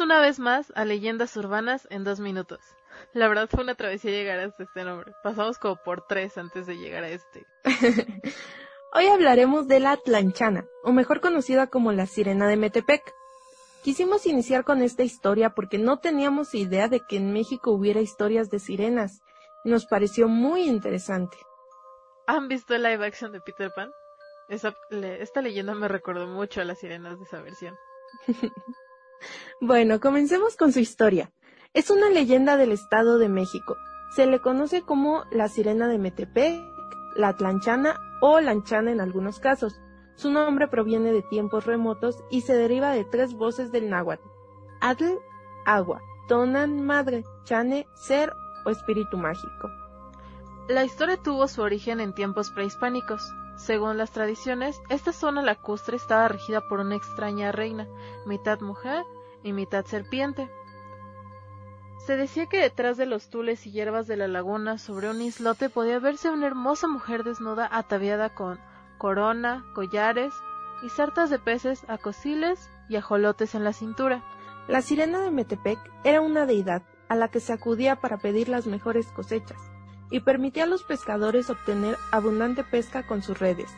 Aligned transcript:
una 0.00 0.20
vez 0.20 0.38
más 0.38 0.72
a 0.74 0.84
Leyendas 0.84 1.36
Urbanas 1.36 1.86
en 1.90 2.02
dos 2.02 2.18
minutos. 2.18 2.60
La 3.12 3.28
verdad 3.28 3.48
fue 3.48 3.62
una 3.62 3.76
travesía 3.76 4.10
llegar 4.10 4.38
hasta 4.40 4.64
este 4.64 4.84
nombre. 4.84 5.12
Pasamos 5.22 5.58
como 5.58 5.76
por 5.76 6.06
tres 6.06 6.36
antes 6.38 6.66
de 6.66 6.76
llegar 6.76 7.04
a 7.04 7.08
este. 7.08 7.46
Hoy 8.92 9.06
hablaremos 9.06 9.68
de 9.68 9.80
la 9.80 9.92
Atlanchana, 9.92 10.66
o 10.82 10.92
mejor 10.92 11.20
conocida 11.20 11.68
como 11.68 11.92
la 11.92 12.06
Sirena 12.06 12.48
de 12.48 12.56
Metepec. 12.56 13.02
Quisimos 13.82 14.26
iniciar 14.26 14.64
con 14.64 14.82
esta 14.82 15.04
historia 15.04 15.50
porque 15.50 15.78
no 15.78 15.98
teníamos 15.98 16.54
idea 16.54 16.88
de 16.88 17.00
que 17.00 17.16
en 17.16 17.32
México 17.32 17.70
hubiera 17.70 18.00
historias 18.00 18.50
de 18.50 18.58
sirenas. 18.58 19.20
Nos 19.64 19.86
pareció 19.86 20.28
muy 20.28 20.62
interesante. 20.62 21.36
¿Han 22.26 22.48
visto 22.48 22.74
el 22.74 22.82
live 22.82 23.06
action 23.06 23.32
de 23.32 23.40
Peter 23.40 23.70
Pan? 23.74 23.92
esta 24.48 25.42
leyenda 25.42 25.74
me 25.74 25.88
recordó 25.88 26.26
mucho 26.26 26.60
a 26.60 26.64
las 26.64 26.78
sirenas 26.78 27.18
de 27.18 27.24
esa 27.24 27.40
versión. 27.40 27.76
bueno, 29.60 30.00
comencemos 30.00 30.56
con 30.56 30.72
su 30.72 30.80
historia. 30.80 31.32
Es 31.74 31.90
una 31.90 32.08
leyenda 32.08 32.56
del 32.56 32.72
Estado 32.72 33.18
de 33.18 33.28
México. 33.28 33.76
Se 34.14 34.26
le 34.26 34.40
conoce 34.40 34.82
como 34.82 35.24
la 35.30 35.48
sirena 35.48 35.88
de 35.88 35.98
Metepec, 35.98 36.62
la 37.16 37.28
Atlanchana 37.28 38.00
o 38.20 38.40
Lanchana 38.40 38.92
en 38.92 39.00
algunos 39.00 39.40
casos. 39.40 39.80
Su 40.14 40.30
nombre 40.30 40.68
proviene 40.68 41.12
de 41.12 41.22
tiempos 41.22 41.66
remotos 41.66 42.22
y 42.30 42.40
se 42.40 42.54
deriva 42.54 42.90
de 42.92 43.04
tres 43.04 43.34
voces 43.34 43.72
del 43.72 43.90
náhuatl. 43.90 44.26
Atl, 44.80 45.18
agua, 45.66 46.00
Tonan, 46.28 46.84
madre, 46.84 47.24
Chane, 47.44 47.86
ser 47.94 48.32
o 48.64 48.70
espíritu 48.70 49.16
mágico. 49.16 49.70
La 50.68 50.84
historia 50.84 51.16
tuvo 51.16 51.46
su 51.46 51.62
origen 51.62 52.00
en 52.00 52.12
tiempos 52.12 52.50
prehispánicos. 52.50 53.32
Según 53.56 53.96
las 53.96 54.10
tradiciones, 54.10 54.80
esta 54.88 55.12
zona 55.12 55.42
lacustre 55.42 55.96
estaba 55.96 56.28
regida 56.28 56.60
por 56.68 56.80
una 56.80 56.96
extraña 56.96 57.52
reina, 57.52 57.86
mitad 58.26 58.60
mujer 58.60 59.04
y 59.42 59.52
mitad 59.52 59.84
serpiente. 59.86 60.50
Se 62.06 62.16
decía 62.16 62.46
que 62.46 62.60
detrás 62.60 62.96
de 62.96 63.06
los 63.06 63.30
tules 63.30 63.66
y 63.66 63.72
hierbas 63.72 64.06
de 64.06 64.16
la 64.16 64.28
laguna, 64.28 64.78
sobre 64.78 65.10
un 65.10 65.20
islote, 65.20 65.70
podía 65.70 65.98
verse 65.98 66.30
una 66.30 66.46
hermosa 66.46 66.86
mujer 66.86 67.24
desnuda 67.24 67.68
ataviada 67.72 68.34
con 68.34 68.60
corona, 68.98 69.64
collares 69.74 70.32
y 70.82 70.88
sartas 70.90 71.30
de 71.30 71.38
peces, 71.38 71.84
acosiles 71.88 72.70
y 72.88 72.96
ajolotes 72.96 73.54
en 73.54 73.64
la 73.64 73.72
cintura. 73.72 74.22
La 74.68 74.82
sirena 74.82 75.20
de 75.20 75.30
Metepec 75.30 75.78
era 76.04 76.20
una 76.20 76.46
deidad 76.46 76.82
a 77.08 77.16
la 77.16 77.28
que 77.28 77.40
se 77.40 77.52
acudía 77.52 77.96
para 77.96 78.18
pedir 78.18 78.48
las 78.48 78.66
mejores 78.66 79.06
cosechas 79.08 79.60
y 80.10 80.20
permitía 80.20 80.64
a 80.64 80.68
los 80.68 80.84
pescadores 80.84 81.50
obtener 81.50 81.96
abundante 82.12 82.62
pesca 82.64 83.06
con 83.06 83.22
sus 83.22 83.38
redes. 83.38 83.70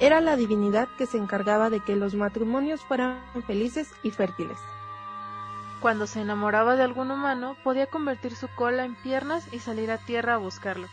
Era 0.00 0.22
la 0.22 0.34
divinidad 0.36 0.88
que 0.96 1.04
se 1.04 1.18
encargaba 1.18 1.68
de 1.68 1.80
que 1.80 1.94
los 1.94 2.14
matrimonios 2.14 2.80
fueran 2.80 3.22
felices 3.46 3.92
y 4.02 4.10
fértiles. 4.10 4.56
Cuando 5.82 6.06
se 6.06 6.22
enamoraba 6.22 6.74
de 6.74 6.82
algún 6.82 7.10
humano, 7.10 7.54
podía 7.62 7.86
convertir 7.86 8.34
su 8.34 8.48
cola 8.56 8.86
en 8.86 8.94
piernas 9.02 9.46
y 9.52 9.58
salir 9.58 9.90
a 9.90 9.98
tierra 9.98 10.34
a 10.34 10.38
buscarlo. 10.38 10.86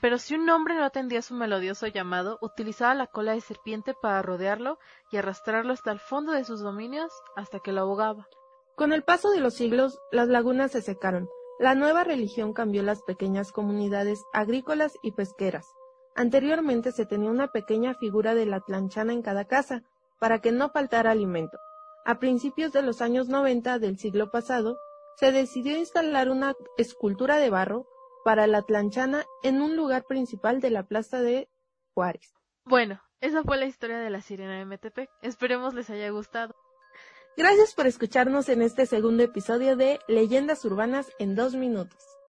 Pero 0.00 0.18
si 0.18 0.36
un 0.36 0.48
hombre 0.50 0.76
no 0.76 0.84
atendía 0.84 1.20
su 1.20 1.34
melodioso 1.34 1.88
llamado, 1.88 2.38
utilizaba 2.42 2.94
la 2.94 3.08
cola 3.08 3.32
de 3.32 3.40
serpiente 3.40 3.92
para 3.92 4.22
rodearlo 4.22 4.78
y 5.10 5.16
arrastrarlo 5.16 5.72
hasta 5.72 5.90
el 5.90 5.98
fondo 5.98 6.30
de 6.30 6.44
sus 6.44 6.60
dominios 6.60 7.10
hasta 7.34 7.58
que 7.58 7.72
lo 7.72 7.80
ahogaba. 7.80 8.28
Con 8.76 8.92
el 8.92 9.02
paso 9.02 9.30
de 9.30 9.40
los 9.40 9.54
siglos, 9.54 9.98
las 10.12 10.28
lagunas 10.28 10.72
se 10.72 10.82
secaron, 10.82 11.28
la 11.58 11.74
nueva 11.74 12.04
religión 12.04 12.52
cambió 12.52 12.82
las 12.82 13.02
pequeñas 13.02 13.50
comunidades 13.50 14.24
agrícolas 14.32 14.92
y 15.02 15.12
pesqueras. 15.12 15.66
Anteriormente 16.14 16.92
se 16.92 17.06
tenía 17.06 17.30
una 17.30 17.48
pequeña 17.48 17.94
figura 17.94 18.34
de 18.34 18.46
la 18.46 18.60
tlanchana 18.60 19.12
en 19.12 19.22
cada 19.22 19.46
casa, 19.46 19.82
para 20.20 20.40
que 20.40 20.52
no 20.52 20.70
faltara 20.70 21.10
alimento. 21.10 21.58
A 22.04 22.18
principios 22.18 22.72
de 22.72 22.82
los 22.82 23.02
años 23.02 23.28
90 23.28 23.78
del 23.78 23.98
siglo 23.98 24.30
pasado, 24.30 24.78
se 25.16 25.32
decidió 25.32 25.76
instalar 25.76 26.30
una 26.30 26.54
escultura 26.76 27.38
de 27.38 27.50
barro 27.50 27.86
para 28.24 28.46
la 28.46 28.62
tlanchana 28.62 29.24
en 29.42 29.60
un 29.60 29.76
lugar 29.76 30.04
principal 30.04 30.60
de 30.60 30.70
la 30.70 30.84
plaza 30.84 31.20
de 31.20 31.48
Juárez. 31.94 32.32
Bueno, 32.64 33.00
esa 33.20 33.42
fue 33.42 33.56
la 33.58 33.66
historia 33.66 33.98
de 33.98 34.10
la 34.10 34.20
sirena 34.20 34.58
de 34.58 34.64
MTP. 34.64 35.10
Esperemos 35.22 35.74
les 35.74 35.90
haya 35.90 36.10
gustado. 36.10 36.54
Gracias 37.36 37.74
por 37.74 37.86
escucharnos 37.86 38.48
en 38.48 38.62
este 38.62 38.86
segundo 38.86 39.22
episodio 39.22 39.76
de 39.76 39.98
Leyendas 40.08 40.64
Urbanas 40.64 41.10
en 41.18 41.34
dos 41.34 41.54
minutos. 41.54 42.13